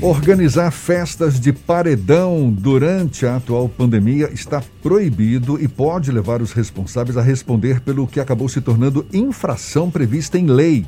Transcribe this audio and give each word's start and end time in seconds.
Organizar 0.00 0.70
festas 0.70 1.40
de 1.40 1.52
paredão 1.52 2.52
durante 2.52 3.26
a 3.26 3.34
atual 3.34 3.68
pandemia 3.68 4.30
está 4.32 4.62
proibido 4.80 5.60
e 5.60 5.66
pode 5.66 6.12
levar 6.12 6.40
os 6.40 6.52
responsáveis 6.52 7.16
a 7.16 7.22
responder 7.22 7.80
pelo 7.80 8.06
que 8.06 8.20
acabou 8.20 8.48
se 8.48 8.60
tornando 8.60 9.04
infração 9.12 9.90
prevista 9.90 10.38
em 10.38 10.46
lei. 10.46 10.86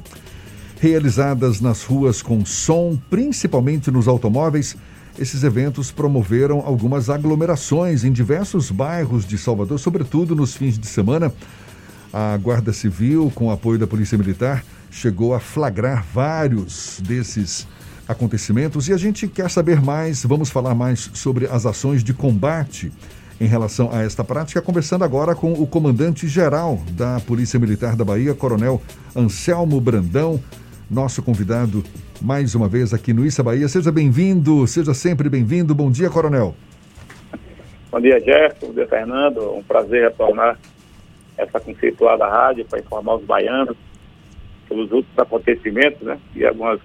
Realizadas 0.78 1.60
nas 1.60 1.82
ruas 1.82 2.22
com 2.22 2.46
som, 2.46 2.96
principalmente 3.10 3.90
nos 3.90 4.06
automóveis, 4.06 4.76
esses 5.18 5.42
eventos 5.42 5.90
promoveram 5.90 6.60
algumas 6.60 7.10
aglomerações 7.10 8.04
em 8.04 8.12
diversos 8.12 8.70
bairros 8.70 9.26
de 9.26 9.36
Salvador, 9.36 9.80
sobretudo 9.80 10.36
nos 10.36 10.54
fins 10.54 10.78
de 10.78 10.86
semana. 10.86 11.34
A 12.12 12.36
Guarda 12.36 12.72
Civil, 12.72 13.32
com 13.34 13.48
o 13.48 13.50
apoio 13.50 13.78
da 13.78 13.88
Polícia 13.88 14.16
Militar, 14.16 14.64
chegou 14.88 15.34
a 15.34 15.40
flagrar 15.40 16.06
vários 16.14 17.00
desses 17.02 17.66
acontecimentos 18.10 18.88
e 18.88 18.92
a 18.92 18.96
gente 18.96 19.28
quer 19.28 19.48
saber 19.50 19.80
mais, 19.80 20.24
vamos 20.24 20.50
falar 20.50 20.74
mais 20.74 21.10
sobre 21.14 21.46
as 21.46 21.64
ações 21.64 22.02
de 22.02 22.12
combate 22.12 22.92
em 23.40 23.46
relação 23.46 23.90
a 23.90 24.02
esta 24.02 24.22
prática, 24.22 24.60
conversando 24.60 25.02
agora 25.02 25.34
com 25.34 25.52
o 25.52 25.66
comandante-geral 25.66 26.78
da 26.92 27.18
Polícia 27.20 27.58
Militar 27.58 27.96
da 27.96 28.04
Bahia, 28.04 28.34
Coronel 28.34 28.82
Anselmo 29.16 29.80
Brandão, 29.80 30.38
nosso 30.90 31.22
convidado 31.22 31.82
mais 32.20 32.54
uma 32.54 32.68
vez 32.68 32.92
aqui 32.92 33.14
no 33.14 33.24
Issa 33.24 33.42
Bahia. 33.42 33.66
Seja 33.66 33.90
bem-vindo, 33.90 34.66
seja 34.66 34.92
sempre 34.92 35.28
bem-vindo. 35.30 35.74
Bom 35.74 35.90
dia, 35.90 36.10
Coronel. 36.10 36.54
Bom 37.90 38.00
dia, 38.00 38.20
Jefferson. 38.20 38.66
Bom 38.66 38.72
dia, 38.74 38.86
Fernando. 38.86 39.54
Um 39.54 39.62
prazer 39.62 40.10
retornar 40.10 40.58
essa 41.38 41.58
conceituada 41.58 42.26
rádio 42.26 42.66
para 42.66 42.78
informar 42.78 43.14
os 43.14 43.24
baianos 43.24 43.76
sobre 44.68 44.84
os 44.84 44.92
outros 44.92 45.18
acontecimentos, 45.18 46.00
né? 46.02 46.18
E 46.36 46.44
algumas 46.44 46.80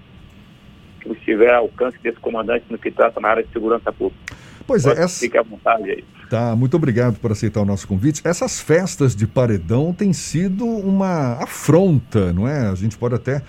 que 1.13 1.19
estiver 1.19 1.53
ao 1.53 1.63
alcance 1.63 1.97
desse 2.01 2.19
comandante 2.19 2.65
no 2.69 2.77
que 2.77 2.91
trata 2.91 3.19
na 3.19 3.29
área 3.29 3.43
de 3.43 3.51
segurança 3.51 3.91
pública. 3.91 4.35
Pois 4.65 4.83
Pode, 4.83 4.99
é, 4.99 5.03
essa... 5.03 5.19
fique 5.19 5.37
à 5.37 5.43
vontade 5.43 5.91
aí. 5.91 6.03
Tá, 6.29 6.55
muito 6.55 6.75
obrigado 6.75 7.19
por 7.19 7.31
aceitar 7.31 7.61
o 7.61 7.65
nosso 7.65 7.87
convite. 7.87 8.21
Essas 8.25 8.59
festas 8.59 9.15
de 9.15 9.27
paredão 9.27 9.93
têm 9.93 10.11
sido 10.11 10.65
uma 10.65 11.33
afronta, 11.43 12.33
não 12.33 12.47
é? 12.47 12.67
A 12.67 12.75
gente 12.75 12.97
pode 12.97 13.13
até 13.13 13.43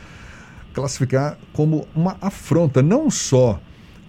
classificar 0.75 1.39
como 1.55 1.89
uma 1.95 2.19
afronta, 2.21 2.83
não 2.83 3.11
só 3.11 3.59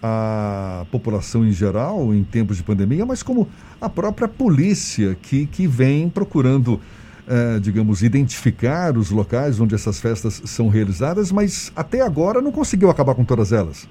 a 0.04 0.86
população 0.92 1.45
em 1.45 1.52
geral 1.52 2.14
em 2.14 2.23
tempos 2.23 2.58
de 2.58 2.64
pandemia, 2.64 3.06
mas 3.06 3.23
como 3.23 3.48
a 3.80 3.89
própria 3.89 4.28
polícia 4.28 5.16
que, 5.22 5.48
que 5.48 5.66
vem 5.66 6.09
procurando 6.09 6.80
uh, 7.28 7.59
digamos, 7.59 8.02
identificar 8.02 8.97
os 8.97 9.11
locais 9.11 9.59
onde 9.59 9.75
essas 9.75 10.00
festas 10.00 10.42
são 10.45 10.70
realizadas, 10.70 11.31
mas 11.31 11.72
até 11.75 12.02
agora 12.02 12.42
não 12.42 12.52
conseguiu 12.52 12.89
acabar 12.89 13.16
com 13.16 13.25
todas 13.25 13.52
elas. 13.52 13.88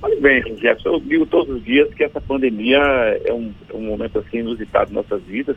Olha 0.00 0.20
bem, 0.20 0.42
Jefferson, 0.56 0.90
eu 0.90 1.00
digo 1.00 1.26
todos 1.26 1.56
os 1.56 1.64
dias 1.64 1.92
que 1.94 2.04
essa 2.04 2.20
pandemia 2.20 2.78
é 3.24 3.32
um, 3.32 3.52
é 3.68 3.76
um 3.76 3.82
momento 3.82 4.18
assim 4.20 4.38
inusitado 4.38 4.90
em 4.90 4.94
nossas 4.94 5.22
vidas, 5.24 5.56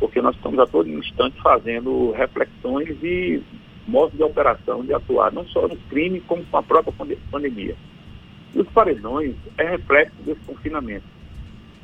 porque 0.00 0.22
nós 0.22 0.34
estamos 0.36 0.58
a 0.58 0.66
todo 0.66 0.88
instante 0.88 1.40
fazendo 1.42 2.12
reflexões 2.12 2.96
e 3.02 3.42
modos 3.86 4.16
de 4.16 4.22
operação, 4.22 4.84
de 4.84 4.94
atuar, 4.94 5.32
não 5.32 5.44
só 5.46 5.68
no 5.68 5.76
crime, 5.90 6.20
como 6.20 6.44
com 6.44 6.56
a 6.56 6.62
própria 6.62 6.94
pandemia. 7.30 7.74
E 8.54 8.60
os 8.60 8.68
paredões 8.68 9.34
é 9.58 9.70
reflexo 9.70 10.16
desse 10.24 10.40
confinamento 10.46 11.17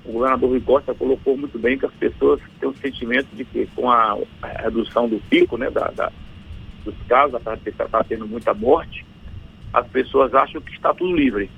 o 0.05 0.13
governador 0.13 0.51
Rui 0.51 0.61
Costa 0.61 0.95
colocou 0.95 1.37
muito 1.37 1.59
bem 1.59 1.79
que 1.79 1.87
as 1.87 1.95
pessoas 1.95 2.41
têm 2.61 2.69
um 2.69 2.75
sentimento 2.75 3.29
de 3.33 3.45
que 3.45 3.67
com 3.75 3.91
a, 3.91 4.19
redução 4.63 5.09
do 5.09 5.19
pico, 5.31 5.57
né, 5.57 5.71
da, 5.71 5.91
da 5.91 6.13
dos 6.85 6.95
casos, 7.09 7.41
está 7.65 7.89
tá 7.89 8.05
tendo 8.05 8.27
muita 8.29 8.53
morte, 8.53 9.07
as 9.73 9.87
pessoas 9.89 10.35
acham 10.35 10.61
que 10.61 10.73
está 10.73 10.93
tudo 10.93 11.17
livre. 11.17 11.51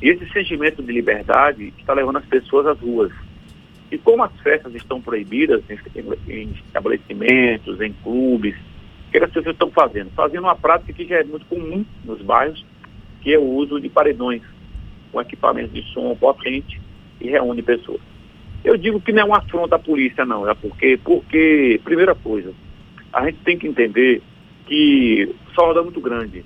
E 0.00 0.08
esse 0.08 0.26
sentimento 0.32 0.82
de 0.82 0.90
liberdade 0.90 1.72
está 1.78 1.92
levando 1.92 2.16
as 2.16 2.24
pessoas 2.24 2.66
às 2.66 2.80
ruas. 2.80 3.12
E 3.90 3.98
como 3.98 4.24
as 4.24 4.32
festas 4.40 4.74
estão 4.74 5.00
proibidas 5.00 5.62
em, 5.68 5.78
em 6.32 6.50
estabelecimentos, 6.66 7.78
em 7.82 7.92
clubes, 8.02 8.56
o 9.08 9.10
que 9.12 9.18
as 9.18 9.30
pessoas 9.30 9.52
estão 9.52 9.70
fazendo? 9.70 10.10
Fazendo 10.12 10.44
uma 10.44 10.56
prática 10.56 10.94
que 10.94 11.06
já 11.06 11.16
é 11.16 11.24
muito 11.24 11.44
comum 11.44 11.84
nos 12.02 12.22
bairros, 12.22 12.64
que 13.20 13.34
é 13.34 13.38
o 13.38 13.44
uso 13.44 13.78
de 13.78 13.90
paredões, 13.90 14.42
com 15.12 15.20
equipamentos 15.20 15.74
de 15.74 15.82
som 15.92 16.16
potente, 16.16 16.80
e 17.22 17.30
reúne 17.30 17.62
pessoas. 17.62 18.00
Eu 18.64 18.76
digo 18.76 19.00
que 19.00 19.12
não 19.12 19.22
é 19.22 19.24
uma 19.24 19.38
afronta 19.38 19.76
à 19.76 19.78
polícia, 19.78 20.24
não, 20.24 20.48
é 20.48 20.54
porque, 20.54 20.98
porque, 21.02 21.80
primeira 21.82 22.14
coisa, 22.14 22.52
a 23.12 23.24
gente 23.24 23.38
tem 23.44 23.58
que 23.58 23.66
entender 23.66 24.22
que 24.66 25.34
Salvador 25.54 25.82
é 25.82 25.84
muito 25.84 26.00
grande. 26.00 26.44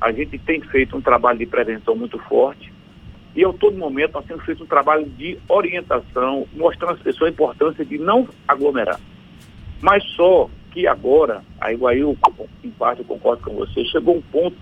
A 0.00 0.12
gente 0.12 0.38
tem 0.38 0.60
feito 0.60 0.96
um 0.96 1.00
trabalho 1.00 1.38
de 1.38 1.46
prevenção 1.46 1.94
muito 1.94 2.18
forte 2.18 2.72
e, 3.34 3.44
a 3.44 3.52
todo 3.52 3.76
momento, 3.76 4.14
nós 4.14 4.24
temos 4.24 4.44
feito 4.44 4.64
um 4.64 4.66
trabalho 4.66 5.04
de 5.06 5.38
orientação, 5.48 6.46
mostrando 6.54 6.94
às 6.94 7.02
pessoas 7.02 7.30
a 7.30 7.32
importância 7.32 7.84
de 7.84 7.98
não 7.98 8.28
aglomerar. 8.46 8.98
Mas 9.80 10.04
só 10.14 10.48
que 10.72 10.86
agora, 10.86 11.42
aí, 11.60 11.78
eu, 11.98 12.16
em 12.64 12.70
parte, 12.70 13.00
eu 13.00 13.04
concordo 13.04 13.42
com 13.42 13.54
você, 13.54 13.84
chegou 13.86 14.16
um 14.16 14.22
ponto 14.22 14.56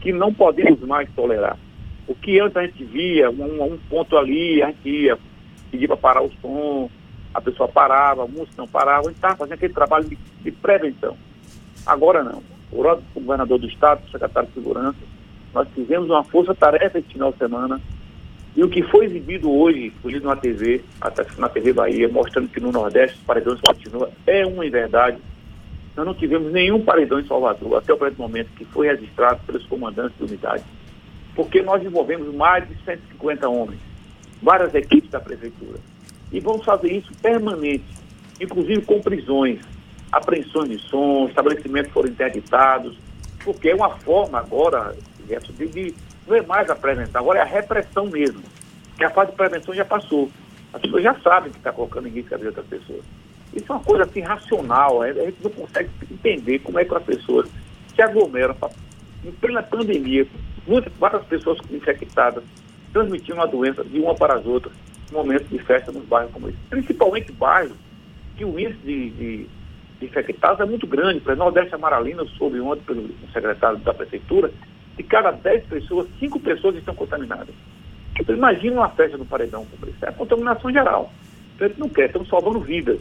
que 0.00 0.12
não 0.12 0.32
podemos 0.32 0.80
mais 0.80 1.08
tolerar. 1.14 1.56
O 2.06 2.14
que 2.14 2.40
antes 2.40 2.56
a 2.56 2.62
gente 2.62 2.84
via, 2.84 3.30
um, 3.30 3.74
um 3.74 3.78
ponto 3.88 4.16
ali, 4.16 4.62
a 4.62 4.66
gente 4.66 4.88
ia 4.88 5.18
pedir 5.70 5.86
para 5.86 5.96
parar 5.96 6.22
o 6.22 6.30
som, 6.40 6.90
a 7.32 7.40
pessoa 7.40 7.68
parava, 7.68 8.24
a 8.24 8.28
música 8.28 8.54
não 8.56 8.68
parava, 8.68 9.00
a 9.00 9.04
gente 9.04 9.16
estava 9.16 9.36
fazendo 9.36 9.54
aquele 9.54 9.72
trabalho 9.72 10.04
de, 10.08 10.18
de 10.42 10.50
prevenção. 10.50 11.16
Agora 11.86 12.22
não. 12.22 12.42
O 12.70 13.20
governador 13.20 13.58
do 13.58 13.66
Estado, 13.66 14.02
o 14.06 14.10
secretário 14.10 14.48
de 14.48 14.54
Segurança, 14.54 14.98
nós 15.52 15.68
fizemos 15.74 16.08
uma 16.08 16.24
força-tarefa 16.24 16.98
esse 16.98 17.12
final 17.12 17.32
de 17.32 17.38
semana 17.38 17.80
e 18.56 18.62
o 18.62 18.68
que 18.68 18.82
foi 18.82 19.06
exibido 19.06 19.50
hoje, 19.50 19.92
exibido 20.04 20.26
na 20.26 20.36
TV, 20.36 20.82
até 21.00 21.24
na 21.38 21.48
TV 21.48 21.72
Bahia, 21.72 22.08
mostrando 22.08 22.48
que 22.48 22.60
no 22.60 22.72
Nordeste 22.72 23.16
os 23.16 23.24
paredões 23.24 23.60
continuam, 23.60 24.10
é 24.26 24.46
uma 24.46 24.68
verdade. 24.68 25.18
Nós 25.96 26.06
não 26.06 26.14
tivemos 26.14 26.52
nenhum 26.52 26.82
paredão 26.82 27.20
em 27.20 27.26
Salvador 27.26 27.76
até 27.76 27.92
o 27.92 27.96
presente 27.96 28.18
momento 28.18 28.48
que 28.56 28.64
foi 28.66 28.88
registrado 28.88 29.40
pelos 29.46 29.64
comandantes 29.66 30.16
de 30.16 30.24
unidade 30.24 30.64
porque 31.34 31.62
nós 31.62 31.82
envolvemos 31.82 32.34
mais 32.34 32.68
de 32.68 32.74
150 32.84 33.48
homens, 33.48 33.80
várias 34.42 34.74
equipes 34.74 35.10
da 35.10 35.20
prefeitura. 35.20 35.78
E 36.30 36.40
vamos 36.40 36.64
fazer 36.64 36.92
isso 36.92 37.12
permanente, 37.20 37.84
inclusive 38.40 38.82
com 38.82 39.00
prisões, 39.00 39.60
apreensões 40.10 40.68
de 40.68 40.78
som, 40.78 41.26
estabelecimentos 41.28 41.92
foram 41.92 42.08
interditados, 42.08 42.96
porque 43.44 43.70
é 43.70 43.74
uma 43.74 43.90
forma 43.90 44.38
agora, 44.38 44.94
de, 45.26 45.66
de 45.66 45.94
não 46.26 46.36
é 46.36 46.42
mais 46.42 46.68
a 46.70 46.76
prevenção, 46.76 47.20
agora 47.20 47.40
é 47.40 47.42
a 47.42 47.46
repressão 47.46 48.06
mesmo. 48.06 48.42
Que 48.96 49.04
a 49.04 49.10
fase 49.10 49.30
de 49.30 49.36
prevenção 49.36 49.74
já 49.74 49.84
passou. 49.84 50.30
As 50.72 50.80
pessoas 50.80 51.02
já 51.02 51.14
sabem 51.20 51.50
que 51.50 51.58
está 51.58 51.72
colocando 51.72 52.08
em 52.08 52.12
risco 52.12 52.34
a 52.34 52.38
vida 52.38 52.52
das 52.52 52.66
pessoas. 52.66 53.02
Isso 53.54 53.70
é 53.70 53.74
uma 53.74 53.84
coisa 53.84 54.04
assim 54.04 54.20
racional, 54.20 55.02
a 55.02 55.12
gente 55.12 55.42
não 55.42 55.50
consegue 55.50 55.90
entender 56.10 56.58
como 56.60 56.78
é 56.78 56.84
que 56.84 56.94
as 56.94 57.02
pessoas 57.02 57.48
se 57.94 58.00
aglomeram 58.00 58.56
em 59.24 59.30
plena 59.32 59.62
pandemia, 59.62 60.26
muitas, 60.66 60.92
várias 60.94 61.24
pessoas 61.24 61.58
infectadas, 61.70 62.44
transmitindo 62.92 63.40
a 63.40 63.46
doença 63.46 63.84
de 63.84 63.98
uma 63.98 64.14
para 64.14 64.34
as 64.34 64.46
outras, 64.46 64.72
em 65.10 65.14
momentos 65.14 65.48
de 65.48 65.58
festa 65.58 65.92
nos 65.92 66.04
bairros 66.04 66.32
como 66.32 66.48
esse. 66.48 66.58
Principalmente 66.70 67.32
bairros 67.32 67.76
que 68.36 68.44
o 68.44 68.58
índice 68.58 68.78
de, 68.84 69.10
de, 69.10 69.46
de 70.00 70.06
infectados 70.06 70.60
é 70.60 70.64
muito 70.64 70.86
grande. 70.86 71.20
Para 71.20 71.36
Nordeste 71.36 71.74
Amaralina, 71.74 72.22
eu 72.22 72.28
soube 72.28 72.60
ontem 72.60 72.82
pelo 72.82 73.08
secretário 73.32 73.78
da 73.78 73.94
Prefeitura, 73.94 74.50
de 74.96 75.02
cada 75.02 75.30
10 75.30 75.64
pessoas, 75.66 76.08
5 76.18 76.40
pessoas 76.40 76.76
estão 76.76 76.94
contaminadas. 76.94 77.54
Então, 78.18 78.36
imagina 78.36 78.76
uma 78.76 78.90
festa 78.90 79.16
no 79.16 79.24
paredão 79.24 79.66
como 79.66 79.90
esse. 79.90 80.04
É 80.04 80.08
a 80.08 80.12
contaminação 80.12 80.70
geral. 80.70 81.10
Então, 81.54 81.66
a 81.66 81.68
gente 81.68 81.80
não 81.80 81.88
quer, 81.88 82.06
estamos 82.06 82.28
salvando 82.28 82.60
vidas. 82.60 83.00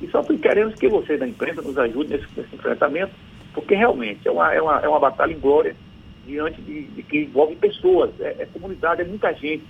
E 0.00 0.08
só 0.08 0.22
queremos 0.22 0.74
que 0.74 0.88
vocês 0.88 1.18
da 1.18 1.26
imprensa 1.26 1.62
nos 1.62 1.78
ajudem 1.78 2.18
nesse, 2.18 2.26
nesse 2.36 2.54
enfrentamento, 2.54 3.12
porque 3.54 3.74
realmente 3.74 4.26
é 4.26 4.30
uma, 4.30 4.52
é 4.52 4.60
uma, 4.60 4.80
é 4.80 4.88
uma 4.88 4.98
batalha 4.98 5.32
em 5.32 5.38
glória 5.38 5.74
diante 6.32 6.60
de, 6.62 6.84
de 6.84 7.02
que 7.02 7.18
envolve 7.24 7.54
pessoas, 7.56 8.10
é, 8.20 8.36
é, 8.40 8.46
comunidade, 8.46 9.02
é 9.02 9.04
muita 9.04 9.32
gente. 9.34 9.64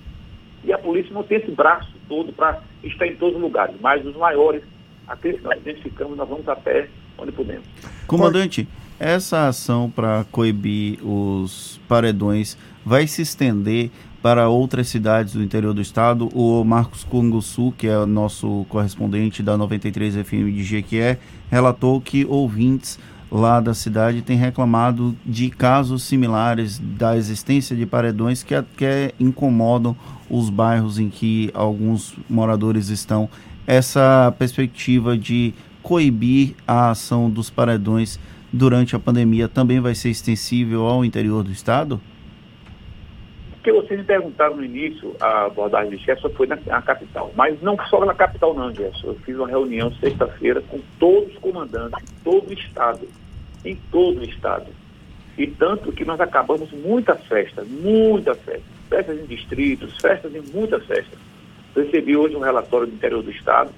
E 0.64 0.72
a 0.72 0.78
polícia 0.78 1.12
não 1.12 1.24
tem 1.24 1.38
esse 1.38 1.50
braço 1.50 1.92
todo 2.08 2.32
para 2.32 2.62
estar 2.84 3.06
em 3.06 3.16
todos 3.16 3.34
os 3.34 3.42
lugares, 3.42 3.74
mas 3.80 4.06
os 4.06 4.16
maiores, 4.16 4.62
aqueles 5.08 5.40
que 5.40 5.44
nós 5.44 5.58
identificamos, 5.58 6.16
nós 6.16 6.28
vamos 6.28 6.48
até 6.48 6.88
onde 7.18 7.32
podemos. 7.32 7.66
Comandante, 8.06 8.68
essa 8.98 9.48
ação 9.48 9.90
para 9.90 10.24
coibir 10.30 11.04
os 11.04 11.80
paredões 11.88 12.56
vai 12.84 13.08
se 13.08 13.22
estender 13.22 13.90
para 14.22 14.48
outras 14.48 14.86
cidades 14.86 15.34
do 15.34 15.42
interior 15.42 15.74
do 15.74 15.80
estado. 15.80 16.28
O 16.32 16.62
Marcos 16.62 17.02
Conguçu, 17.02 17.74
que 17.76 17.88
é 17.88 18.06
nosso 18.06 18.64
correspondente 18.68 19.42
da 19.42 19.56
93 19.56 20.14
FM 20.14 20.54
de 20.54 20.62
Jequié, 20.62 21.18
relatou 21.50 22.00
que 22.00 22.24
ouvintes 22.24 23.00
lá 23.32 23.60
da 23.60 23.72
cidade 23.72 24.20
tem 24.20 24.36
reclamado 24.36 25.16
de 25.24 25.48
casos 25.48 26.02
similares 26.02 26.78
da 26.78 27.16
existência 27.16 27.74
de 27.74 27.86
paredões 27.86 28.42
que, 28.42 28.54
que 28.76 29.14
incomodam 29.18 29.96
os 30.28 30.50
bairros 30.50 30.98
em 30.98 31.08
que 31.08 31.50
alguns 31.54 32.14
moradores 32.28 32.90
estão. 32.90 33.30
Essa 33.66 34.34
perspectiva 34.38 35.16
de 35.16 35.54
coibir 35.82 36.54
a 36.68 36.90
ação 36.90 37.30
dos 37.30 37.48
paredões 37.48 38.20
durante 38.52 38.94
a 38.94 38.98
pandemia 38.98 39.48
também 39.48 39.80
vai 39.80 39.94
ser 39.94 40.10
extensível 40.10 40.86
ao 40.86 41.02
interior 41.02 41.42
do 41.42 41.50
estado? 41.50 41.98
Porque 43.62 43.70
vocês 43.70 44.00
me 44.00 44.04
perguntaram 44.04 44.56
no 44.56 44.64
início, 44.64 45.14
a 45.20 45.44
abordagem 45.44 45.96
de 45.96 46.20
só 46.20 46.28
foi 46.30 46.48
na, 46.48 46.58
na, 46.66 46.82
capital. 46.82 47.32
Mas 47.36 47.62
não 47.62 47.78
só 47.86 48.04
na 48.04 48.12
capital 48.12 48.52
não, 48.54 48.74
Gerson. 48.74 49.06
Eu 49.06 49.14
fiz 49.24 49.36
uma 49.36 49.46
reunião 49.46 49.92
sexta-feira 50.00 50.60
com 50.62 50.80
todos 50.98 51.32
os 51.32 51.38
comandantes, 51.38 51.96
em 52.02 52.24
todo 52.24 52.50
o 52.50 52.52
estado. 52.52 53.08
Em 53.64 53.76
todo 53.92 54.18
o 54.18 54.24
estado. 54.24 54.66
E 55.38 55.46
tanto 55.46 55.92
que 55.92 56.04
nós 56.04 56.20
acabamos 56.20 56.72
muitas 56.72 57.24
festas, 57.26 57.68
muitas 57.68 58.36
festas. 58.40 58.64
Festas 58.90 59.20
em 59.20 59.26
distritos, 59.26 59.96
festas 59.98 60.34
em 60.34 60.42
muitas 60.52 60.84
festas. 60.84 61.16
Recebi 61.76 62.16
hoje 62.16 62.34
um 62.34 62.40
relatório 62.40 62.88
do 62.88 62.94
interior 62.94 63.22
do 63.22 63.30
estado. 63.30 63.70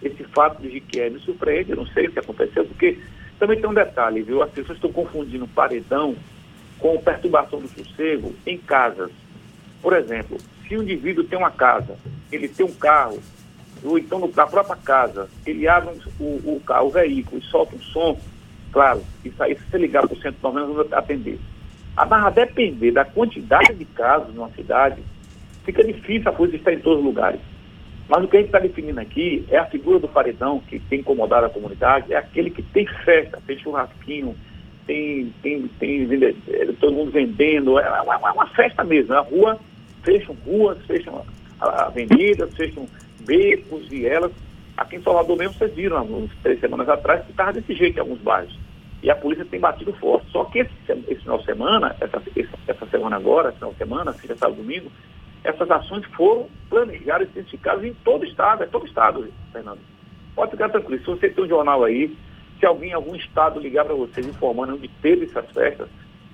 Esse 0.00 0.22
fato 0.22 0.62
de 0.62 0.78
que 0.78 1.00
é 1.00 1.10
me 1.10 1.18
surpreende, 1.18 1.72
eu 1.72 1.78
não 1.78 1.86
sei 1.86 2.06
o 2.06 2.12
que 2.12 2.20
aconteceu, 2.20 2.64
porque 2.64 2.96
também 3.40 3.60
tem 3.60 3.68
um 3.68 3.74
detalhe, 3.74 4.22
viu? 4.22 4.40
As 4.40 4.52
pessoas 4.52 4.78
estão 4.78 4.92
confundindo 4.92 5.48
paredão 5.48 6.14
com 6.78 6.96
perturbação 6.98 7.58
do 7.58 7.66
sossego 7.66 8.32
em 8.46 8.56
casas. 8.56 9.10
Por 9.82 9.92
exemplo, 9.94 10.38
se 10.66 10.76
um 10.76 10.82
indivíduo 10.82 11.24
tem 11.24 11.36
uma 11.36 11.50
casa, 11.50 11.96
ele 12.30 12.48
tem 12.48 12.64
um 12.64 12.72
carro, 12.72 13.18
ou 13.82 13.98
então 13.98 14.20
na 14.34 14.46
própria 14.46 14.76
casa, 14.76 15.28
ele 15.44 15.66
abre 15.66 15.98
o, 16.20 16.24
o, 16.24 16.62
carro, 16.64 16.86
o 16.86 16.90
veículo 16.90 17.38
e 17.38 17.44
solta 17.46 17.74
um 17.74 17.80
som, 17.80 18.18
claro, 18.70 19.02
isso 19.24 19.42
aí 19.42 19.56
se 19.56 19.62
você 19.68 19.78
ligar 19.78 20.06
para 20.06 20.16
o 20.16 20.20
190 20.20 20.84
vai 20.84 20.98
atender. 20.98 21.38
Mas 21.96 22.12
a 22.12 22.30
depender 22.30 22.92
da 22.92 23.04
quantidade 23.04 23.74
de 23.74 23.84
casos 23.84 24.32
numa 24.34 24.50
cidade, 24.50 25.02
fica 25.64 25.84
difícil 25.84 26.30
a 26.30 26.34
coisa 26.34 26.54
estar 26.54 26.72
em 26.72 26.78
todos 26.78 27.00
os 27.00 27.04
lugares. 27.04 27.40
Mas 28.08 28.24
o 28.24 28.28
que 28.28 28.36
a 28.36 28.40
gente 28.40 28.48
está 28.48 28.58
definindo 28.58 29.00
aqui 29.00 29.44
é 29.48 29.58
a 29.58 29.66
figura 29.66 29.98
do 29.98 30.08
paredão 30.08 30.60
que 30.60 30.78
tem 30.78 31.00
incomodado 31.00 31.46
a 31.46 31.50
comunidade, 31.50 32.12
é 32.12 32.16
aquele 32.16 32.50
que 32.50 32.62
tem 32.62 32.86
festa, 33.04 33.42
tem 33.46 33.58
churrasquinho, 33.58 34.34
tem, 34.86 35.32
tem, 35.42 35.68
tem 35.78 36.08
todo 36.80 36.94
mundo 36.94 37.10
vendendo, 37.10 37.78
é 37.78 38.02
uma, 38.02 38.14
é 38.14 38.32
uma 38.32 38.46
festa 38.48 38.82
mesmo. 38.84 39.14
A 39.14 39.20
rua 39.20 39.58
fecham 40.02 40.36
ruas, 40.44 40.78
fecham 40.86 41.24
avenidas, 41.60 42.54
fecham 42.54 42.86
becos, 43.24 43.90
e 43.90 44.06
elas 44.06 44.32
Aqui 44.76 44.96
em 44.96 45.02
Salvador 45.02 45.36
mesmo, 45.36 45.54
vocês 45.54 45.74
viram, 45.74 45.98
há 45.98 46.02
uns 46.02 46.30
três 46.42 46.58
semanas 46.60 46.88
atrás, 46.88 47.24
que 47.24 47.30
estava 47.30 47.52
desse 47.52 47.74
jeito 47.74 47.98
em 47.98 48.00
alguns 48.00 48.20
bairros. 48.20 48.58
E 49.02 49.10
a 49.10 49.16
polícia 49.16 49.44
tem 49.44 49.60
batido 49.60 49.92
forte. 49.94 50.30
Só 50.30 50.44
que 50.44 50.60
esse, 50.60 50.72
esse 51.08 51.20
final 51.20 51.38
de 51.38 51.44
semana, 51.44 51.94
essa, 52.00 52.22
essa 52.66 52.86
semana 52.86 53.16
agora, 53.16 53.52
final 53.52 53.72
de 53.72 53.78
semana, 53.78 54.14
já 54.24 54.36
sábado 54.36 54.56
domingo, 54.56 54.90
essas 55.44 55.70
ações 55.70 56.04
foram 56.16 56.48
planejadas 56.70 57.28
identificadas 57.30 57.84
em 57.84 57.92
todo 58.04 58.22
o 58.22 58.26
estado, 58.26 58.62
é 58.62 58.66
todo 58.66 58.84
o 58.84 58.86
estado, 58.86 59.28
Fernando. 59.52 59.80
Pode 60.34 60.52
ficar 60.52 60.68
tranquilo. 60.68 61.00
Se 61.00 61.06
você 61.06 61.28
tem 61.28 61.44
um 61.44 61.48
jornal 61.48 61.84
aí, 61.84 62.16
se 62.58 62.64
alguém 62.64 62.90
em 62.90 62.94
algum 62.94 63.14
estado 63.14 63.60
ligar 63.60 63.84
para 63.84 63.94
vocês 63.94 64.26
informando 64.26 64.74
onde 64.74 64.88
teve 65.02 65.26
essas 65.26 65.50
festas, 65.50 65.88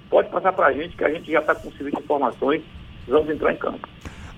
pode 0.09 0.29
passar 0.29 0.53
para 0.53 0.67
a 0.67 0.73
gente 0.73 0.97
que 0.97 1.05
a 1.05 1.11
gente 1.11 1.33
já 1.33 1.41
está 1.41 1.55
com 1.55 1.71
de 1.71 1.99
informações 1.99 2.63
vamos 3.09 3.31
entrar 3.31 3.53
em 3.53 3.57
campo. 3.57 3.89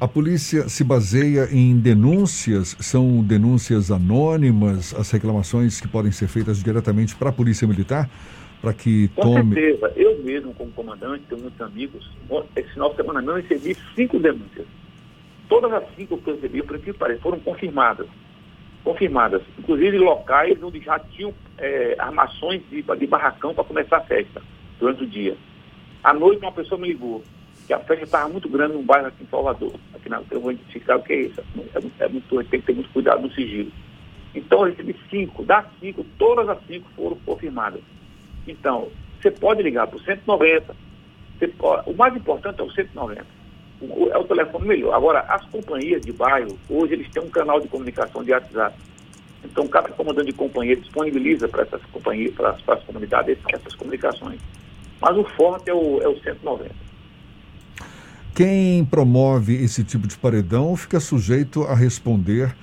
A 0.01 0.09
polícia 0.09 0.67
se 0.67 0.83
baseia 0.83 1.47
em 1.53 1.79
denúncias, 1.79 2.75
são 2.81 3.23
denúncias 3.23 3.91
anônimas, 3.91 4.95
as 4.95 5.11
reclamações 5.11 5.79
que 5.79 5.87
podem 5.87 6.11
ser 6.11 6.27
feitas 6.27 6.63
diretamente 6.63 7.15
para 7.15 7.29
a 7.29 7.33
Polícia 7.33 7.69
Militar, 7.69 8.09
para 8.63 8.73
que 8.73 9.09
Com 9.09 9.21
tome... 9.21 9.55
Com 9.55 9.61
certeza. 9.61 9.93
Eu 9.97 10.23
mesmo, 10.23 10.55
como 10.55 10.71
comandante, 10.73 11.25
tenho 11.29 11.43
muitos 11.43 11.61
amigos, 11.61 12.11
esse 12.57 12.71
final 12.73 12.89
de 12.91 12.97
semana 12.97 13.21
não 13.21 13.35
recebi 13.35 13.77
cinco 13.95 14.19
denúncias. 14.19 14.67
Todas 15.51 15.71
as 15.71 15.85
cinco 15.95 16.17
que 16.17 16.31
eu 16.31 16.35
recebi, 16.37 16.63
por 16.63 16.79
que 16.79 16.95
pareça, 16.95 17.21
foram 17.21 17.39
confirmadas. 17.41 18.07
Confirmadas. 18.83 19.43
Inclusive 19.59 19.99
locais 19.99 20.63
onde 20.63 20.81
já 20.81 20.99
tinham 20.99 21.35
é, 21.59 21.97
armações 21.99 22.63
de, 22.71 22.83
de 22.83 23.07
barracão 23.07 23.53
para 23.53 23.65
começar 23.65 23.99
a 23.99 24.01
festa 24.01 24.41
durante 24.79 25.05
o 25.05 25.07
dia. 25.07 25.37
À 26.03 26.15
noite 26.15 26.41
uma 26.41 26.53
pessoa 26.53 26.81
me 26.81 26.89
ligou 26.89 27.23
que 27.71 27.75
a 27.75 27.79
festa 27.79 28.03
estava 28.03 28.29
muito 28.29 28.49
grande 28.49 28.75
num 28.75 28.83
bairro 28.83 29.07
aqui 29.07 29.23
em 29.23 29.29
Salvador. 29.29 29.73
Aqui 29.95 30.09
na, 30.09 30.21
eu 30.29 30.41
vou 30.41 30.51
identificar 30.51 30.97
o 30.97 31.03
que 31.05 31.13
é 31.13 31.21
isso. 31.21 31.41
É, 31.73 32.05
é 32.05 32.09
muito, 32.09 32.45
tem 32.51 32.61
que 32.61 32.67
ter 32.67 32.75
muito 32.75 32.91
cuidado 32.91 33.23
no 33.23 33.31
sigilo. 33.33 33.71
Então, 34.35 34.63
eu 34.67 34.71
recebi 34.71 34.97
cinco. 35.09 35.45
Das 35.45 35.65
cinco, 35.79 36.05
todas 36.19 36.49
as 36.49 36.59
cinco 36.67 36.91
foram 36.97 37.17
confirmadas. 37.25 37.81
Então, 38.49 38.89
você 39.23 39.31
pode 39.31 39.63
ligar 39.63 39.87
para 39.87 39.99
o 39.99 40.01
190. 40.01 40.75
Pode, 41.57 41.89
o 41.89 41.95
mais 41.95 42.17
importante 42.17 42.61
é 42.61 42.65
o 42.65 42.73
190. 42.73 43.25
O, 43.83 44.09
é 44.09 44.19
o 44.19 44.25
telefone 44.25 44.67
melhor. 44.67 44.93
Agora, 44.93 45.21
as 45.21 45.45
companhias 45.47 46.03
de 46.03 46.11
bairro, 46.11 46.59
hoje 46.69 46.95
eles 46.95 47.09
têm 47.11 47.23
um 47.23 47.31
canal 47.31 47.61
de 47.61 47.69
comunicação 47.69 48.25
de 48.25 48.33
WhatsApp. 48.33 48.77
Então, 49.45 49.69
cada 49.69 49.91
comandante 49.91 50.27
de 50.27 50.33
companhia 50.33 50.75
disponibiliza 50.75 51.47
para 51.47 51.63
essas 51.63 51.83
companhias, 51.93 52.35
para 52.35 52.51
as, 52.51 52.61
para 52.63 52.75
as 52.75 52.83
comunidades, 52.83 53.39
essas 53.49 53.77
comunicações. 53.77 54.41
Mas 55.01 55.17
o 55.17 55.23
forte 55.23 55.71
é 55.71 55.75
o, 55.75 56.03
é 56.03 56.09
o 56.09 56.19
190. 56.21 56.90
Quem 58.41 58.87
promove 58.87 59.53
esse 59.53 59.85
tipo 59.85 60.09
de 60.09 60.17
paredão 60.17 60.75
fica 60.75 60.99
sujeito 60.99 61.65
a 61.65 61.75
responder 61.75 62.57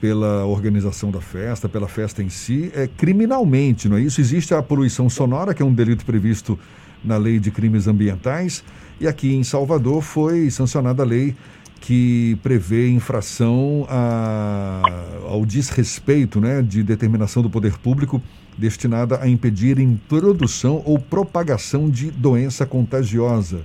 pela 0.00 0.46
organização 0.46 1.10
da 1.10 1.20
festa, 1.20 1.68
pela 1.68 1.88
festa 1.88 2.22
em 2.22 2.28
si, 2.28 2.70
é 2.72 2.86
criminalmente, 2.86 3.88
não 3.88 3.96
é 3.96 4.02
isso? 4.02 4.20
Existe 4.20 4.54
a 4.54 4.62
poluição 4.62 5.10
sonora, 5.10 5.52
que 5.52 5.60
é 5.60 5.66
um 5.66 5.74
delito 5.74 6.06
previsto 6.06 6.56
na 7.02 7.16
Lei 7.16 7.40
de 7.40 7.50
Crimes 7.50 7.88
Ambientais, 7.88 8.62
e 9.00 9.08
aqui 9.08 9.34
em 9.34 9.42
Salvador 9.42 10.00
foi 10.00 10.48
sancionada 10.48 11.02
a 11.02 11.06
lei 11.06 11.34
que 11.80 12.38
prevê 12.40 12.88
infração 12.88 13.84
a, 13.90 14.80
ao 15.28 15.44
desrespeito 15.44 16.40
né, 16.40 16.62
de 16.62 16.84
determinação 16.84 17.42
do 17.42 17.50
poder 17.50 17.76
público 17.78 18.22
destinada 18.56 19.20
a 19.20 19.26
impedir 19.26 19.80
introdução 19.80 20.80
ou 20.84 21.00
propagação 21.00 21.90
de 21.90 22.12
doença 22.12 22.64
contagiosa. 22.64 23.64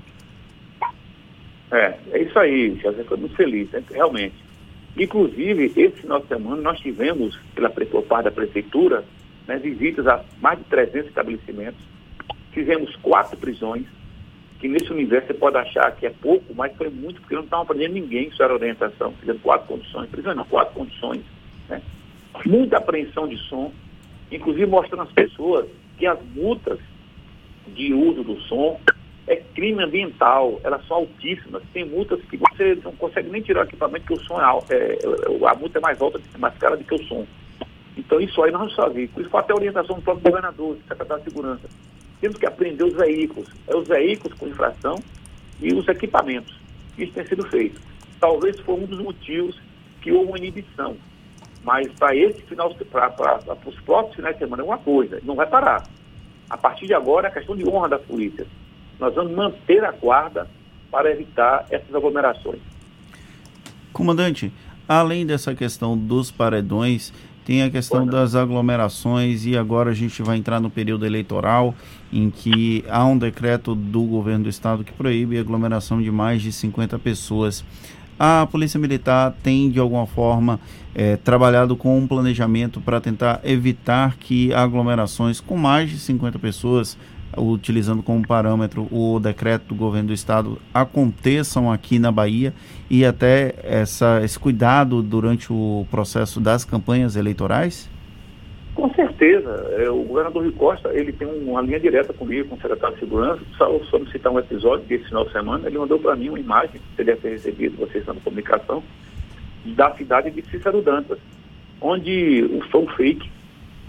É, 1.72 1.98
é 2.12 2.22
isso 2.24 2.38
aí, 2.38 2.78
já 2.82 2.92
foi 3.06 3.18
muito 3.18 3.36
feliz, 3.36 3.70
né? 3.72 3.82
realmente. 3.90 4.36
Inclusive, 4.98 5.66
esse 5.66 6.02
final 6.02 6.20
de 6.20 6.28
semana 6.28 6.62
nós 6.62 6.80
tivemos, 6.80 7.38
pela, 7.56 7.70
por 7.70 8.04
parte 8.04 8.26
da 8.26 8.32
Prefeitura, 8.32 9.06
né, 9.48 9.58
visitas 9.58 10.06
a 10.06 10.24
mais 10.42 10.60
de 10.60 10.66
300 10.66 11.08
estabelecimentos. 11.08 11.80
Fizemos 12.52 12.94
quatro 12.98 13.38
prisões, 13.38 13.86
que 14.60 14.68
nesse 14.68 14.92
universo 14.92 15.28
você 15.28 15.34
pode 15.34 15.58
achar 15.58 15.96
que 15.96 16.06
é 16.06 16.10
pouco, 16.10 16.54
mas 16.54 16.76
foi 16.76 16.90
muito, 16.90 17.22
porque 17.22 17.36
não 17.36 17.44
estavam 17.44 17.66
prendendo 17.66 17.94
ninguém, 17.94 18.28
isso 18.28 18.44
era 18.44 18.54
orientação. 18.54 19.14
Fizemos 19.14 19.42
quatro 19.42 19.68
condições, 19.68 20.10
prisões 20.10 20.36
não, 20.36 20.46
quatro 20.46 20.74
condições. 20.74 21.22
Né? 21.70 21.82
Muita 22.46 22.78
apreensão 22.78 23.28
de 23.28 23.38
som, 23.48 23.72
inclusive 24.30 24.66
mostrando 24.66 25.04
às 25.04 25.12
pessoas 25.12 25.68
que 25.98 26.06
as 26.06 26.20
multas 26.36 26.80
de 27.74 27.94
uso 27.94 28.24
do 28.24 28.40
som 28.42 28.80
é 29.28 29.36
crime 29.36 29.84
ambiental, 29.84 30.60
elas 30.64 30.86
são 30.88 30.98
altíssimas. 30.98 31.64
Tem 31.74 31.86
multas 31.86 32.22
que 32.24 32.38
você 32.38 32.76
não 32.84 32.92
consegue 32.94 33.30
nem 33.30 33.42
tirar 33.42 33.62
o 33.62 33.64
equipamento, 33.64 34.06
porque 34.06 34.22
o 34.22 34.26
som 34.26 34.40
é 34.40 34.44
alto, 34.44 34.72
é, 34.72 34.94
é 34.94 35.48
a 35.48 35.56
multa 35.56 35.78
é 35.78 35.82
mais 35.82 36.02
alta, 36.02 36.20
mais 36.38 36.58
cara 36.58 36.76
do 36.76 36.84
que 36.84 36.96
o 36.96 37.04
som. 37.08 37.26
Então 37.96 38.20
isso 38.20 38.42
aí 38.44 38.52
nós 38.52 38.62
não 38.62 38.70
sabíamos. 38.72 39.16
Isso 39.18 39.30
foi 39.30 39.40
até 39.40 39.54
a 39.54 39.56
orientação 39.56 39.96
do 39.96 40.02
próprio 40.02 40.24
governador, 40.24 40.76
do 40.76 40.88
secretário 40.88 41.24
de 41.24 41.30
segurança. 41.30 41.70
Temos 42.20 42.38
que 42.38 42.46
aprender 42.46 42.84
os 42.84 42.94
veículos. 42.94 43.50
É 43.68 43.76
os 43.76 43.88
veículos 43.88 44.38
com 44.38 44.48
infração 44.48 44.96
e 45.62 45.74
os 45.74 45.88
equipamentos. 45.88 46.58
Isso 46.98 47.14
tem 47.14 47.26
sido 47.26 47.46
feito. 47.48 47.80
Talvez 48.20 48.60
foi 48.60 48.76
um 48.76 48.86
dos 48.86 49.00
motivos 49.00 49.60
que 50.02 50.12
houve 50.12 50.28
uma 50.28 50.38
inibição. 50.38 50.96
Mas 51.64 51.88
para 51.94 52.16
esse 52.16 52.42
final, 52.44 52.74
para 52.74 53.14
os 53.66 53.80
próximos 53.82 54.16
finais 54.16 54.36
de 54.36 54.40
semana 54.40 54.64
é 54.64 54.66
uma 54.66 54.78
coisa, 54.80 55.20
não 55.24 55.36
vai 55.36 55.46
parar. 55.46 55.84
A 56.50 56.58
partir 56.58 56.88
de 56.88 56.94
agora 56.94 57.28
é 57.28 57.32
questão 57.32 57.56
de 57.56 57.68
honra 57.68 57.90
da 57.90 58.00
polícia 58.00 58.48
nós 59.02 59.16
vamos 59.16 59.34
manter 59.34 59.84
a 59.84 59.92
guarda 59.92 60.48
para 60.92 61.12
evitar 61.12 61.66
essas 61.72 61.94
aglomerações. 61.94 62.60
Comandante, 63.92 64.54
além 64.88 65.26
dessa 65.26 65.56
questão 65.56 65.98
dos 65.98 66.30
paredões, 66.30 67.12
tem 67.44 67.64
a 67.64 67.72
questão 67.72 68.06
das 68.06 68.36
aglomerações 68.36 69.44
e 69.48 69.58
agora 69.58 69.90
a 69.90 69.94
gente 69.96 70.22
vai 70.22 70.38
entrar 70.38 70.60
no 70.60 70.70
período 70.70 71.04
eleitoral 71.04 71.74
em 72.14 72.30
que 72.30 72.86
há 72.88 73.04
um 73.04 73.18
decreto 73.18 73.74
do 73.74 74.04
governo 74.04 74.44
do 74.44 74.50
estado 74.50 74.84
que 74.84 74.94
proíbe 74.94 75.36
a 75.36 75.42
aglomeração 75.42 76.00
de 76.00 76.12
mais 76.12 76.40
de 76.40 76.52
50 76.52 77.00
pessoas. 77.00 77.66
A 78.20 78.46
Polícia 78.46 78.80
Militar 78.80 79.36
tem, 79.42 79.72
de 79.72 79.80
alguma 79.80 80.06
forma, 80.06 80.60
é, 80.94 81.18
trabalhado 81.18 81.76
com 81.76 81.98
um 81.98 82.06
planejamento 82.06 82.80
para 82.80 83.02
tentar 83.02 83.42
evitar 83.44 84.16
que 84.18 84.54
aglomerações 84.54 85.42
com 85.42 85.58
mais 85.58 85.90
de 85.90 85.98
50 85.98 86.38
pessoas 86.38 86.96
utilizando 87.38 88.04
como 88.04 88.26
parâmetro 88.26 88.88
o 88.92 89.20
decreto 89.20 89.68
do 89.70 89.76
governo 89.76 90.08
do 90.08 90.14
estado, 90.14 90.58
aconteçam 90.74 91.72
aqui 91.72 92.00
na 92.00 92.12
Bahia 92.12 92.54
e 92.90 93.06
até 93.06 93.56
essa, 93.64 94.22
esse 94.24 94.38
cuidado 94.38 95.02
durante 95.02 95.52
o 95.52 95.86
processo 95.90 96.40
das 96.40 96.66
campanhas 96.66 97.16
eleitorais? 97.16 97.90
Com 98.74 98.94
certeza. 98.94 99.50
É, 99.78 99.90
o 99.90 100.04
governador 100.04 100.44
Rui 100.44 100.52
Costa 100.54 100.90
ele 100.94 101.12
tem 101.12 101.28
uma 101.28 101.62
linha 101.62 101.80
direta 101.80 102.14
comigo, 102.14 102.50
com 102.50 102.56
o 102.56 102.62
secretário 102.62 102.96
de 102.96 103.02
Segurança. 103.02 103.42
Só, 103.58 104.00
me 104.00 104.12
citar 104.12 104.32
um 104.32 104.40
episódio 104.40 104.86
desse 104.86 105.06
final 105.06 105.26
de 105.26 105.32
semana, 105.32 105.68
ele 105.68 105.78
mandou 105.78 106.00
para 106.00 106.16
mim 106.16 106.30
uma 106.30 106.40
imagem, 106.40 106.72
que 106.72 106.96
você 106.96 107.04
deve 107.04 107.22
ter 107.22 107.30
recebido, 107.30 107.78
vocês 107.78 107.98
estão 107.98 108.16
na 108.16 108.22
comunicação, 108.22 108.84
da 109.66 109.94
cidade 109.96 110.32
de 110.32 110.42
Cícero 110.50 110.82
Dantas, 110.82 111.20
onde 111.80 112.62
foi 112.72 112.82
um 112.82 112.88
fake 112.88 113.30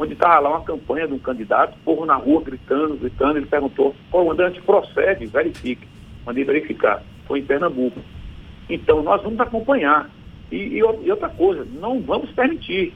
onde 0.02 0.14
estava 0.14 0.40
lá 0.40 0.50
uma 0.50 0.64
campanha 0.64 1.06
de 1.06 1.14
um 1.14 1.18
candidato, 1.18 1.78
povo 1.84 2.04
na 2.04 2.16
rua 2.16 2.42
gritando, 2.42 2.96
gritando, 2.96 3.38
ele 3.38 3.46
perguntou, 3.46 3.94
comandante, 4.10 4.60
procede, 4.62 5.26
verifique. 5.26 5.86
Mandei 6.26 6.44
verificar. 6.44 7.02
foi 7.26 7.38
em 7.38 7.44
Pernambuco. 7.44 8.00
Então, 8.68 9.02
nós 9.02 9.22
vamos 9.22 9.38
acompanhar. 9.38 10.10
E, 10.50 10.56
e, 10.56 10.82
outra 10.82 11.28
coisa, 11.28 11.66
não 11.80 12.00
vamos 12.00 12.30
permitir. 12.32 12.92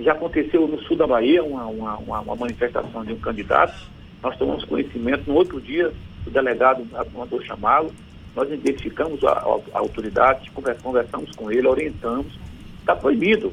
Já 0.00 0.12
aconteceu 0.12 0.66
no 0.66 0.80
sul 0.82 0.96
da 0.96 1.06
Bahia 1.06 1.42
uma, 1.44 1.66
uma, 1.66 1.96
uma, 1.98 2.20
uma 2.20 2.36
manifestação 2.36 3.04
de 3.04 3.12
um 3.12 3.18
candidato. 3.18 3.74
Nós 4.22 4.36
tomamos 4.36 4.64
conhecimento, 4.64 5.28
no 5.28 5.34
outro 5.36 5.60
dia, 5.60 5.92
o 6.26 6.30
delegado 6.30 6.86
mandou 7.12 7.42
chamá-lo. 7.42 7.92
Nós 8.34 8.50
identificamos 8.50 9.22
a, 9.24 9.32
a, 9.32 9.60
a 9.74 9.78
autoridade, 9.78 10.50
conversamos 10.82 11.34
com 11.36 11.50
ele, 11.50 11.66
orientamos. 11.66 12.32
Está 12.80 12.96
proibido. 12.96 13.52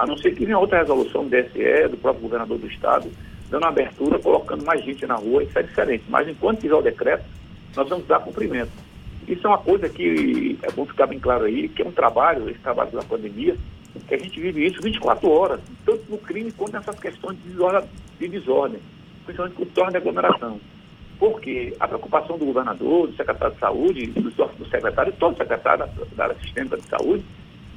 A 0.00 0.06
não 0.06 0.16
ser 0.16 0.34
que 0.34 0.46
venha 0.46 0.58
outra 0.58 0.78
resolução 0.78 1.24
do 1.24 1.28
DSE, 1.28 1.88
do 1.90 1.98
próprio 1.98 2.22
governador 2.22 2.56
do 2.56 2.66
Estado, 2.66 3.06
dando 3.50 3.66
abertura, 3.66 4.18
colocando 4.18 4.64
mais 4.64 4.82
gente 4.82 5.06
na 5.06 5.16
rua, 5.16 5.42
isso 5.42 5.58
é 5.58 5.62
diferente. 5.62 6.04
Mas 6.08 6.26
enquanto 6.26 6.60
tiver 6.60 6.74
o 6.74 6.80
decreto, 6.80 7.22
nós 7.76 7.86
vamos 7.86 8.06
dar 8.06 8.20
cumprimento. 8.20 8.70
Isso 9.28 9.46
é 9.46 9.50
uma 9.50 9.58
coisa 9.58 9.90
que 9.90 10.58
é 10.62 10.72
bom 10.72 10.86
ficar 10.86 11.06
bem 11.06 11.18
claro 11.18 11.44
aí, 11.44 11.68
que 11.68 11.82
é 11.82 11.86
um 11.86 11.92
trabalho, 11.92 12.48
esse 12.48 12.60
trabalho 12.60 12.90
da 12.92 13.02
pandemia, 13.02 13.54
que 14.08 14.14
a 14.14 14.18
gente 14.18 14.40
vive 14.40 14.66
isso 14.66 14.80
24 14.80 15.28
horas, 15.28 15.60
tanto 15.84 16.02
no 16.08 16.16
crime 16.16 16.50
quanto 16.50 16.72
nessas 16.72 16.98
questões 16.98 17.36
de 17.42 17.50
desordem, 17.50 17.90
de 18.18 18.28
desordem 18.28 18.80
principalmente 19.26 19.56
com 19.56 19.66
torno 19.66 19.90
de 19.90 19.96
aglomeração. 19.98 20.58
Porque 21.18 21.76
a 21.78 21.86
preocupação 21.86 22.38
do 22.38 22.46
governador, 22.46 23.08
do 23.08 23.16
secretário 23.16 23.54
de 23.54 23.60
saúde, 23.60 24.06
do, 24.06 24.30
do 24.30 24.70
secretário, 24.70 25.12
todo 25.18 25.36
secretário 25.36 25.84
da, 25.86 26.26
da 26.26 26.32
assistente 26.32 26.74
de 26.74 26.88
saúde, 26.88 27.22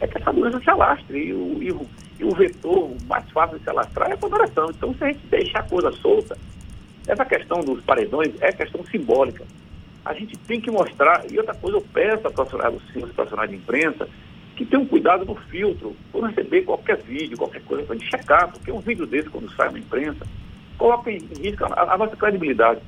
é 0.03 0.07
que 0.07 0.17
essa 0.17 0.31
doença 0.33 0.59
se 0.59 0.69
alastre. 0.69 1.17
E 1.17 1.33
o, 1.33 1.63
e 1.63 1.71
o, 1.71 1.87
e 2.19 2.23
o 2.23 2.31
vetor 2.35 2.91
mais 3.07 3.29
fácil 3.31 3.57
de 3.57 3.63
se 3.63 3.69
alastrar 3.69 4.09
é 4.09 4.11
a 4.11 4.15
aglomeração. 4.15 4.69
Então, 4.69 4.93
se 4.93 5.03
a 5.03 5.07
gente 5.07 5.25
deixar 5.27 5.59
a 5.59 5.69
coisa 5.69 5.91
solta, 5.93 6.37
essa 7.07 7.25
questão 7.25 7.61
dos 7.61 7.81
paredões 7.83 8.29
é 8.41 8.51
questão 8.51 8.85
simbólica. 8.85 9.45
A 10.05 10.13
gente 10.13 10.37
tem 10.39 10.59
que 10.59 10.69
mostrar, 10.69 11.23
e 11.31 11.37
outra 11.37 11.55
coisa, 11.55 11.77
eu 11.77 11.81
peço 11.93 12.27
a 12.27 12.31
profissionais, 12.31 12.75
os 12.75 13.11
profissionais 13.11 13.49
de 13.49 13.55
imprensa 13.55 14.07
que 14.55 14.65
tenham 14.65 14.85
cuidado 14.85 15.25
no 15.25 15.35
filtro, 15.35 15.95
por 16.11 16.25
receber 16.25 16.61
qualquer 16.63 16.97
vídeo, 16.97 17.37
qualquer 17.37 17.63
coisa 17.63 17.83
para 17.83 17.97
checar, 17.99 18.51
porque 18.51 18.71
um 18.71 18.79
vídeo 18.79 19.07
desse, 19.07 19.29
quando 19.29 19.49
sai 19.55 19.71
na 19.71 19.79
imprensa, 19.79 20.27
coloca 20.77 21.09
em 21.09 21.17
risco 21.39 21.65
a, 21.65 21.93
a, 21.93 21.97
nossa 21.97 22.15
credibilidade. 22.15 22.81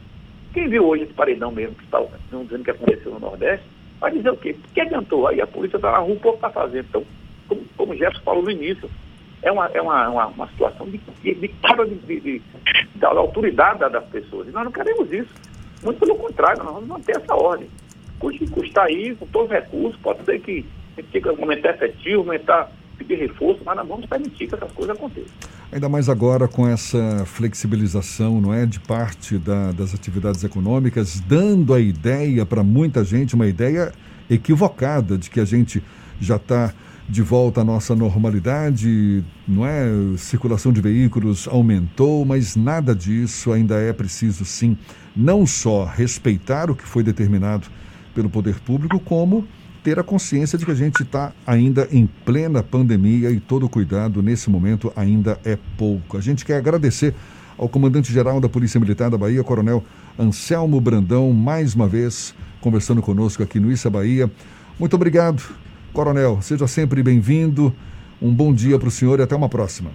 Quem 0.53 0.67
viu 0.67 0.85
hoje 0.85 1.03
esse 1.03 1.13
paredão 1.13 1.51
mesmo, 1.51 1.75
que 1.75 1.83
está 1.85 1.99
dizendo 2.31 2.63
que 2.63 2.71
aconteceu 2.71 3.11
no 3.13 3.19
Nordeste, 3.19 3.65
vai 3.99 4.11
dizer 4.11 4.29
o 4.29 4.37
quê? 4.37 4.55
O 4.57 4.73
que 4.73 4.81
adiantou? 4.81 5.27
Aí 5.27 5.41
a 5.41 5.47
polícia 5.47 5.77
está 5.77 5.91
na 5.91 5.99
rua, 5.99 6.15
o 6.15 6.19
povo 6.19 6.35
está 6.35 6.49
fazendo. 6.49 6.85
Então, 6.89 7.03
como, 7.47 7.61
como 7.77 7.93
o 7.93 7.95
Jefferson 7.95 8.23
falou 8.23 8.43
no 8.43 8.51
início, 8.51 8.89
é 9.41 9.51
uma, 9.51 9.67
é 9.67 9.81
uma, 9.81 10.09
uma, 10.09 10.27
uma 10.27 10.47
situação 10.49 10.89
de, 10.89 10.97
de, 10.97 11.35
de, 11.35 11.47
de, 12.07 12.19
de 12.19 12.41
da 12.95 13.09
autoridade 13.09 13.79
das 13.79 14.05
pessoas. 14.05 14.47
E 14.47 14.51
nós 14.51 14.63
não 14.63 14.71
queremos 14.71 15.11
isso. 15.11 15.29
Muito 15.83 15.99
pelo 15.99 16.15
contrário, 16.15 16.63
nós 16.63 16.73
vamos 16.73 16.89
manter 16.89 17.17
essa 17.17 17.35
ordem. 17.35 17.69
Custe 18.19 18.47
custar 18.47 18.85
aí, 18.85 19.15
com 19.15 19.27
todos 19.27 19.49
os 19.49 19.55
recursos, 19.55 20.01
pode 20.01 20.23
ser 20.23 20.39
que 20.39 20.65
tenha 20.95 21.21
que 21.21 21.29
aumentar 21.29 21.71
efetivo, 21.71 22.21
aumentar, 22.21 22.71
pedir 22.97 23.15
reforço, 23.15 23.61
mas 23.65 23.75
nós 23.75 23.87
vamos 23.87 24.05
permitir 24.05 24.47
que 24.47 24.55
essas 24.55 24.71
coisas 24.71 24.95
aconteçam. 24.95 25.54
Ainda 25.75 25.89
mais 25.89 26.07
agora 26.07 26.47
com 26.47 26.65
essa 26.65 27.25
flexibilização, 27.25 28.39
não 28.39 28.53
é, 28.53 28.65
de 28.65 28.79
parte 28.79 29.37
da, 29.37 29.73
das 29.73 29.93
atividades 29.93 30.41
econômicas, 30.41 31.19
dando 31.19 31.73
a 31.73 31.81
ideia 31.81 32.45
para 32.45 32.63
muita 32.63 33.03
gente, 33.03 33.35
uma 33.35 33.45
ideia 33.45 33.91
equivocada 34.29 35.17
de 35.17 35.29
que 35.29 35.37
a 35.37 35.43
gente 35.43 35.83
já 36.17 36.37
está 36.37 36.73
de 37.09 37.21
volta 37.21 37.59
à 37.59 37.63
nossa 37.65 37.93
normalidade, 37.93 39.21
não 39.45 39.65
é? 39.65 39.89
Circulação 40.15 40.71
de 40.71 40.79
veículos 40.79 41.45
aumentou, 41.45 42.23
mas 42.23 42.55
nada 42.55 42.95
disso 42.95 43.51
ainda 43.51 43.75
é 43.75 43.91
preciso 43.91 44.45
sim, 44.45 44.77
não 45.13 45.45
só 45.45 45.83
respeitar 45.83 46.71
o 46.71 46.75
que 46.75 46.87
foi 46.87 47.03
determinado 47.03 47.67
pelo 48.13 48.29
poder 48.29 48.61
público, 48.61 48.97
como 48.97 49.45
ter 49.85 49.99
a 49.99 50.03
consciência 50.03 50.57
de 50.57 50.65
que 50.65 50.71
a 50.71 50.75
gente 50.75 51.03
está 51.03 51.31
ainda 51.45 51.87
em 51.91 52.07
plena 52.07 52.63
pandemia 52.63 53.29
e 53.29 53.39
todo 53.39 53.69
cuidado 53.69 54.19
nesse 54.19 54.49
momento 54.49 54.91
ainda 54.95 55.39
é 55.45 55.59
pouco. 55.77 56.17
A 56.17 56.21
gente 56.21 56.43
quer 56.43 56.55
agradecer 56.55 57.13
ao 57.55 57.69
comandante-geral 57.69 58.41
da 58.41 58.49
Polícia 58.49 58.79
Militar 58.79 59.11
da 59.11 59.17
Bahia, 59.17 59.43
Coronel 59.43 59.83
Anselmo 60.17 60.81
Brandão, 60.81 61.31
mais 61.33 61.75
uma 61.75 61.87
vez 61.87 62.33
conversando 62.61 62.99
conosco 62.99 63.43
aqui 63.43 63.59
no 63.59 63.71
Issa 63.71 63.87
Bahia. 63.87 64.27
Muito 64.79 64.95
obrigado, 64.95 65.43
Coronel. 65.93 66.39
Seja 66.41 66.65
sempre 66.65 67.03
bem-vindo. 67.03 67.71
Um 68.19 68.33
bom 68.33 68.51
dia 68.55 68.79
para 68.79 68.87
o 68.87 68.91
senhor 68.91 69.19
e 69.19 69.21
até 69.21 69.35
uma 69.35 69.49
próxima. 69.49 69.91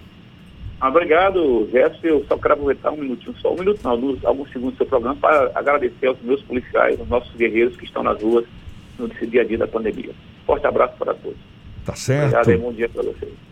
Obrigado, 0.81 1.67
Gerson. 1.69 1.99
Eu 2.07 2.25
só 2.29 2.37
quero 2.37 2.53
aproveitar 2.53 2.91
um 2.91 2.97
minutinho, 2.97 3.35
só 3.41 3.53
um 3.53 3.59
minuto, 3.59 3.81
não, 3.83 3.91
alguns 4.23 4.49
segundos 4.53 4.75
do 4.75 4.77
seu 4.77 4.85
programa, 4.85 5.17
para 5.17 5.51
agradecer 5.53 6.07
aos 6.07 6.21
meus 6.21 6.41
policiais, 6.43 6.97
aos 6.97 7.09
nossos 7.09 7.35
guerreiros 7.35 7.75
que 7.75 7.83
estão 7.83 8.01
nas 8.01 8.21
ruas 8.23 8.45
no 9.01 9.27
dia 9.27 9.41
a 9.41 9.45
dia 9.45 9.57
da 9.57 9.67
pandemia. 9.67 10.11
Forte 10.45 10.65
abraço 10.65 10.95
para 10.97 11.13
todos. 11.13 11.37
Tá 11.85 11.95
certo. 11.95 12.35
Obrigado 12.35 12.51
e 12.51 12.57
bom 12.57 12.73
dia 12.73 12.89
para 12.89 13.03
vocês. 13.03 13.50